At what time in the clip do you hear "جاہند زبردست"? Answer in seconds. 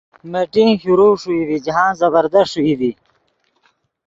1.65-2.51